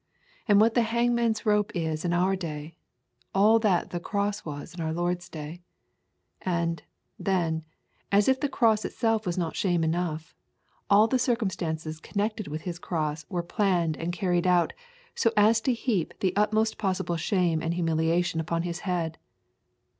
And 0.47 0.59
what 0.59 0.73
the 0.73 0.81
hangman's 0.81 1.45
rope 1.45 1.71
is 1.75 2.03
in 2.03 2.11
our 2.11 2.35
day, 2.35 2.73
all 3.35 3.59
that 3.59 3.91
the 3.91 3.99
cross 3.99 4.43
was 4.43 4.73
in 4.73 4.81
our 4.81 4.91
Lord's 4.91 5.29
day. 5.29 5.61
And, 6.41 6.81
then, 7.19 7.65
as 8.11 8.27
if 8.27 8.39
the 8.39 8.49
cross 8.49 8.83
itself 8.83 9.27
was 9.27 9.37
not 9.37 9.55
shame 9.55 9.83
enough, 9.83 10.33
all 10.89 11.05
the 11.07 11.19
circumstances 11.19 11.99
connected 11.99 12.47
with 12.47 12.63
His 12.63 12.79
cross 12.79 13.27
were 13.29 13.43
planned 13.43 13.95
and 13.95 14.11
carried 14.11 14.47
out 14.47 14.73
so 15.13 15.31
as 15.37 15.61
to 15.61 15.71
heap 15.75 16.15
the 16.19 16.35
utmost 16.35 16.79
possible 16.79 17.15
shame 17.15 17.61
and 17.61 17.75
humiliation 17.75 18.39
upon 18.39 18.63
His 18.63 18.79
head. 18.79 19.19